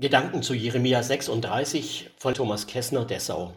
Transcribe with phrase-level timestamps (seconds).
[0.00, 3.52] Gedanken zu Jeremia 36 von Thomas Kessner, Dessau.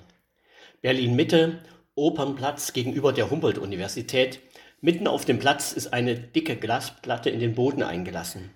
[0.82, 1.60] Berlin Mitte,
[1.96, 4.42] Opernplatz gegenüber der Humboldt-Universität.
[4.82, 8.50] Mitten auf dem Platz ist eine dicke Glasplatte in den Boden eingelassen.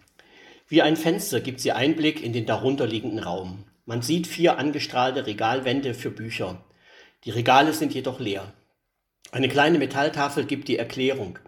[0.67, 3.63] Wie ein Fenster gibt sie Einblick in den darunterliegenden Raum.
[3.85, 6.61] Man sieht vier angestrahlte Regalwände für Bücher.
[7.23, 8.51] Die Regale sind jedoch leer.
[9.31, 11.39] Eine kleine Metalltafel gibt die Erklärung.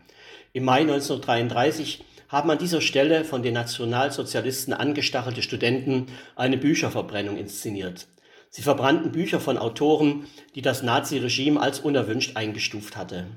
[0.53, 6.05] Im Mai 1933 haben an dieser Stelle von den Nationalsozialisten angestachelte Studenten
[6.35, 8.07] eine Bücherverbrennung inszeniert.
[8.51, 13.27] Sie verbrannten Bücher von Autoren, die das Naziregime als unerwünscht eingestuft hatte.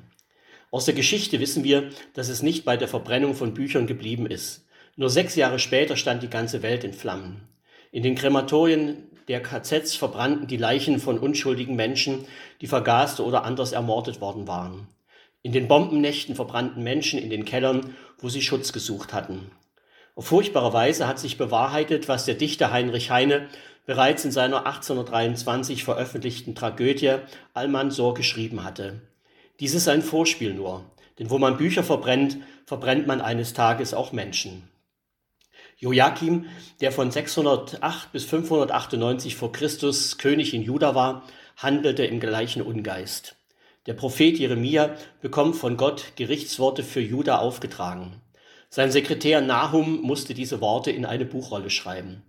[0.70, 4.66] Aus der Geschichte wissen wir, dass es nicht bei der Verbrennung von Büchern geblieben ist.
[4.96, 7.48] Nur sechs Jahre später stand die ganze Welt in Flammen.
[7.90, 12.26] In den Krematorien der KZs verbrannten die Leichen von unschuldigen Menschen,
[12.60, 14.86] die vergast oder anders ermordet worden waren.
[15.42, 19.50] In den Bombennächten verbrannten Menschen in den Kellern, wo sie Schutz gesucht hatten.
[20.14, 23.48] Auf furchtbare Weise hat sich bewahrheitet, was der Dichter Heinrich Heine
[23.84, 27.16] bereits in seiner 1823 veröffentlichten Tragödie
[27.54, 29.00] Almansor geschrieben hatte.
[29.58, 30.84] Dies ist ein Vorspiel nur,
[31.18, 34.68] denn wo man Bücher verbrennt, verbrennt man eines Tages auch Menschen.
[35.78, 36.46] Joachim,
[36.80, 41.24] der von 608 bis 598 vor Christus König in Juda war,
[41.56, 43.34] handelte im gleichen Ungeist.
[43.86, 48.20] Der Prophet Jeremia bekommt von Gott Gerichtsworte für Juda aufgetragen.
[48.68, 52.22] Sein Sekretär Nahum musste diese Worte in eine Buchrolle schreiben.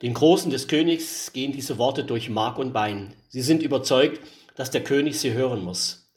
[0.00, 3.14] Den Großen des Königs gehen diese Worte durch Mark und Bein.
[3.28, 4.20] Sie sind überzeugt,
[4.54, 6.10] dass der König sie hören muss.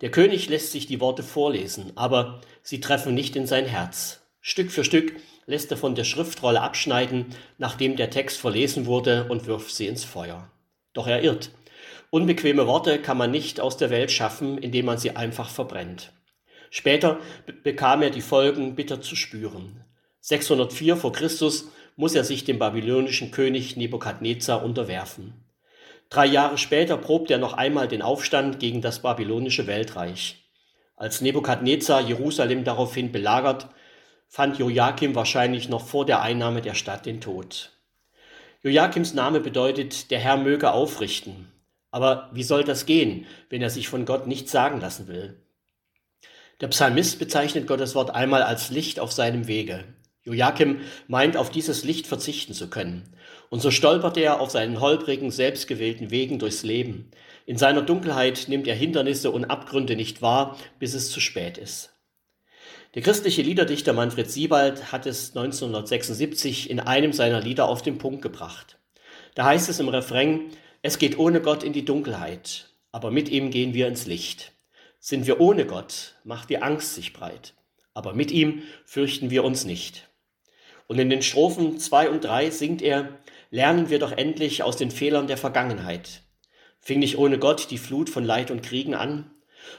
[0.00, 4.22] Der König lässt sich die Worte vorlesen, aber sie treffen nicht in sein Herz.
[4.40, 5.14] Stück für Stück
[5.46, 7.26] lässt er von der Schriftrolle abschneiden,
[7.58, 10.50] nachdem der Text verlesen wurde, und wirft sie ins Feuer.
[10.92, 11.50] Doch er irrt.
[12.10, 16.12] Unbequeme Worte kann man nicht aus der Welt schaffen, indem man sie einfach verbrennt.
[16.70, 17.18] Später
[17.62, 19.84] bekam er die Folgen bitter zu spüren.
[20.20, 25.34] 604 vor Christus muss er sich dem babylonischen König Nebukadnezar unterwerfen.
[26.10, 30.44] Drei Jahre später probt er noch einmal den Aufstand gegen das babylonische Weltreich.
[30.96, 33.68] Als Nebukadnezar Jerusalem daraufhin belagert,
[34.28, 37.72] fand Joachim wahrscheinlich noch vor der Einnahme der Stadt den Tod.
[38.62, 41.52] Joachims Name bedeutet, der Herr möge aufrichten.
[41.96, 45.40] Aber wie soll das gehen, wenn er sich von Gott nichts sagen lassen will?
[46.60, 49.82] Der Psalmist bezeichnet Gottes Wort einmal als Licht auf seinem Wege.
[50.22, 53.16] Joachim meint, auf dieses Licht verzichten zu können.
[53.48, 57.12] Und so stolpert er auf seinen holprigen, selbstgewählten Wegen durchs Leben.
[57.46, 61.94] In seiner Dunkelheit nimmt er Hindernisse und Abgründe nicht wahr, bis es zu spät ist.
[62.94, 68.20] Der christliche Liederdichter Manfred Siebald hat es 1976 in einem seiner Lieder auf den Punkt
[68.20, 68.76] gebracht.
[69.34, 70.50] Da heißt es im Refrain,
[70.86, 74.52] es geht ohne Gott in die Dunkelheit, aber mit ihm gehen wir ins Licht.
[75.00, 77.54] Sind wir ohne Gott, macht die Angst sich breit,
[77.92, 80.08] aber mit ihm fürchten wir uns nicht.
[80.86, 83.18] Und in den Strophen 2 und 3 singt er,
[83.50, 86.22] lernen wir doch endlich aus den Fehlern der Vergangenheit.
[86.78, 89.28] Fing nicht ohne Gott die Flut von Leid und Kriegen an?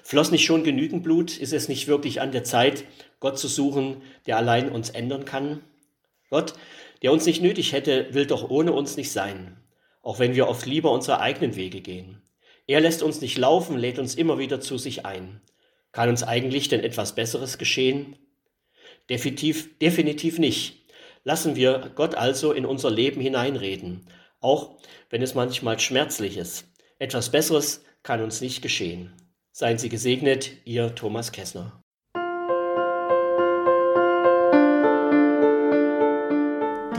[0.03, 1.37] Floss nicht schon genügend Blut?
[1.37, 2.83] Ist es nicht wirklich an der Zeit,
[3.21, 5.61] Gott zu suchen, der allein uns ändern kann?
[6.29, 6.55] Gott,
[7.01, 9.55] der uns nicht nötig hätte, will doch ohne uns nicht sein
[10.07, 12.21] auch wenn wir oft lieber unsere eigenen Wege gehen.
[12.65, 15.41] Er lässt uns nicht laufen, lädt uns immer wieder zu sich ein.
[15.91, 18.15] Kann uns eigentlich denn etwas Besseres geschehen?
[19.09, 20.85] Definitiv, definitiv nicht.
[21.25, 24.07] Lassen wir Gott also in unser Leben hineinreden,
[24.39, 24.77] auch
[25.09, 26.63] wenn es manchmal schmerzlich ist.
[26.99, 29.11] Etwas Besseres kann uns nicht geschehen.
[29.51, 31.83] Seien Sie gesegnet, Ihr Thomas Kessner.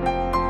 [0.00, 0.47] Música